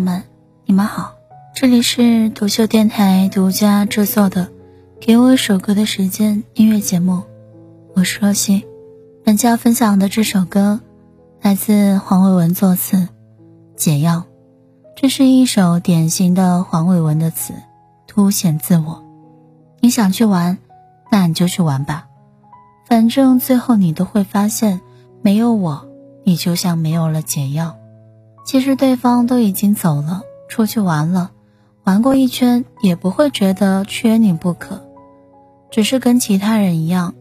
[0.00, 0.24] 们，
[0.64, 1.14] 你们好
[1.54, 4.46] 这里是独秀电台独家制作的
[4.98, 7.22] 《给我一首歌的时间》音乐节目，
[7.94, 8.66] 我是若曦。
[9.24, 10.80] 本期要分享的这首歌
[11.42, 12.96] 来自黄伟文作词，
[13.76, 14.16] 《解药》。
[14.96, 17.52] 这是一首典型的黄伟文的词，
[18.06, 19.04] 凸显自我。
[19.80, 20.58] 你想去玩，
[21.10, 22.06] 那你就去玩吧，
[22.86, 24.80] 反正最后你都会发现，
[25.22, 25.86] 没有我，
[26.24, 27.76] 你就像没有了解药。
[28.50, 31.30] 其实对方都已经走了，出去玩了。
[31.84, 34.82] 玩过一圈也不会觉得缺你不可，
[35.70, 37.14] 只是跟其他人一样，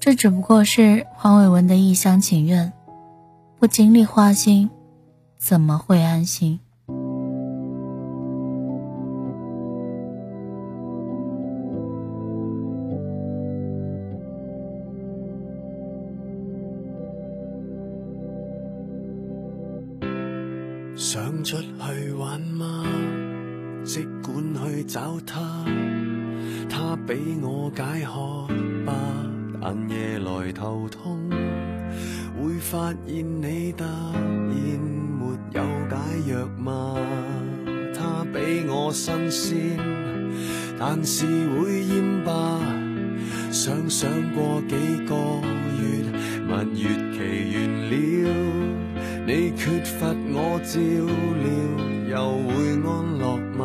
[0.00, 2.72] 这只不过是黄伟文的一厢情愿。
[3.58, 4.70] 不经历花心，
[5.36, 6.60] 怎么会安心？
[20.96, 22.82] 想出去玩吗？
[23.84, 25.62] 即管去找他，
[26.70, 28.48] 他比我解渴
[28.86, 28.94] 吧，
[29.60, 31.28] 但夜来头痛，
[32.40, 34.24] 会发现你突然
[35.20, 36.96] 没有解药吗？
[37.94, 39.78] 他比我新鲜，
[40.78, 42.58] 但是会厌吧。
[43.52, 45.14] 想想过几个
[45.76, 46.10] 月，
[46.48, 47.18] 蜜月期
[47.52, 48.26] 完了。
[49.28, 50.14] 你缺乏
[50.60, 50.80] 照
[51.42, 51.48] 料，
[52.08, 52.14] 又
[52.48, 52.50] 会
[52.82, 52.86] 安
[53.18, 53.24] 乐
[53.56, 53.60] 吗？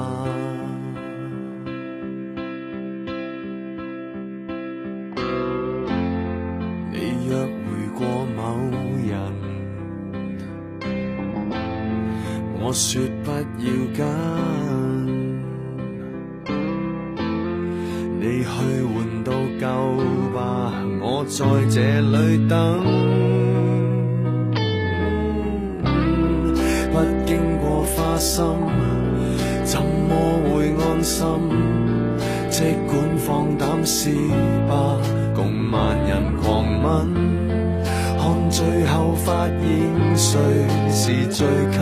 [6.91, 7.99] 你约会过
[8.35, 8.39] 某
[9.07, 9.09] 人，
[12.59, 13.99] 我说不要紧，
[18.19, 18.47] 你去
[18.83, 19.65] 换到够
[20.33, 20.39] 吧，
[21.01, 22.15] 我在这里
[22.47, 22.90] 等。
[28.41, 30.09] 心怎么
[30.49, 31.25] 会安心？
[32.49, 34.11] 即管放胆试
[34.67, 34.97] 吧，
[35.33, 37.07] 共万人狂吻，
[38.19, 40.39] 看最后发现谁
[40.89, 41.79] 是最吸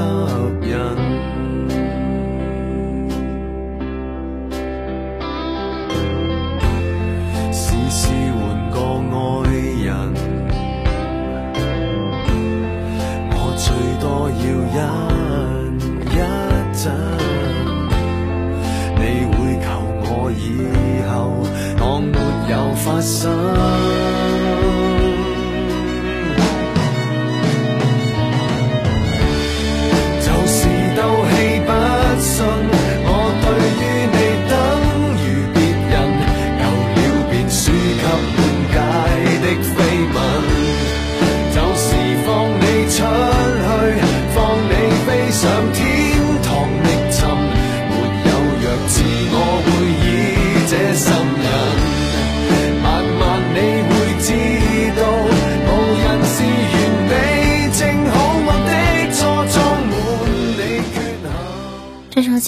[20.32, 21.44] 以后
[21.78, 22.18] 当没
[22.52, 23.59] 有发生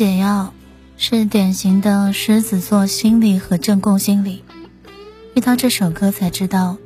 [0.02, 0.52] 解药
[0.98, 4.44] 是典型的狮子座心理和正宫心理。
[5.36, 6.78] 遇到这首歌才知道，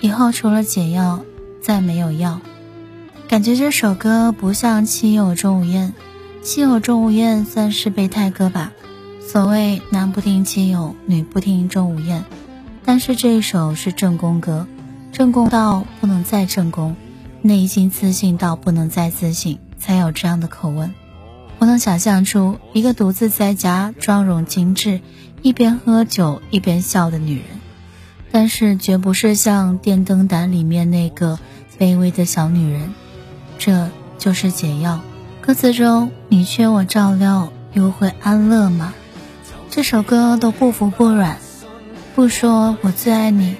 [0.00, 1.24] 以后除了解药
[1.62, 2.40] 再没有药。
[3.28, 5.94] 感觉这首歌不像《亲友钟无艳》，
[6.44, 8.72] 《亲友钟无艳》算是备胎歌吧。
[9.24, 12.24] 所谓男不听亲友，女不听钟无艳。
[12.84, 14.66] 但是这一首是正宫歌，
[15.12, 16.96] 正宫到不能再正宫，
[17.42, 20.92] 内心自信到不能再自信，才有这样的口吻。
[21.58, 25.00] 我能想象出一个独自在家、妆容精致、
[25.42, 27.46] 一边喝酒一边笑的女人，
[28.30, 31.38] 但是绝不是像《电灯胆》里面那个
[31.78, 32.92] 卑微的小女人。
[33.58, 35.00] 这就是解药。
[35.40, 38.92] 歌词中“你缺我照料，又会安乐吗？”
[39.70, 41.38] 这首歌都不服不软，
[42.14, 43.56] 不说我最爱你，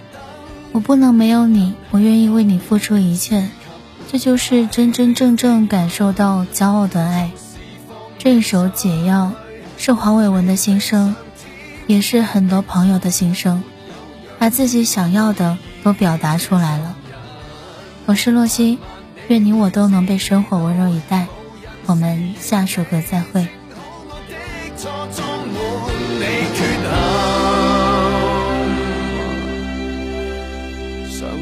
[0.72, 3.48] 我不能没有你，我愿意为你付出一切。
[4.08, 7.30] 这就是真真正正感受到骄傲的爱。
[8.26, 9.30] 这首解药
[9.78, 11.14] 是黄伟文的心声，
[11.86, 13.62] 也是很多朋友的心声，
[14.40, 16.96] 把自己想要的都表达出来了。
[18.04, 18.80] 我是洛西，
[19.28, 21.28] 愿你我都能被生活温柔以待。
[21.86, 23.46] 我们下首歌再会。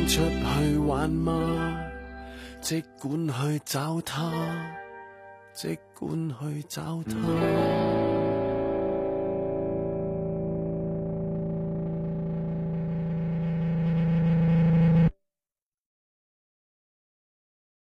[0.07, 1.33] 出去玩吗？
[2.61, 4.31] 即管去找他。
[5.55, 8.14] 即管去找他。